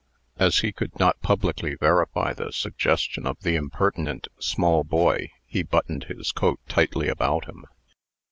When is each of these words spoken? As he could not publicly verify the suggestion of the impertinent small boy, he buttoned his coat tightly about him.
As 0.39 0.57
he 0.61 0.71
could 0.71 0.97
not 0.99 1.21
publicly 1.21 1.75
verify 1.75 2.33
the 2.33 2.51
suggestion 2.51 3.27
of 3.27 3.39
the 3.41 3.55
impertinent 3.55 4.29
small 4.39 4.83
boy, 4.83 5.29
he 5.45 5.61
buttoned 5.61 6.05
his 6.05 6.31
coat 6.31 6.59
tightly 6.67 7.07
about 7.07 7.45
him. 7.45 7.65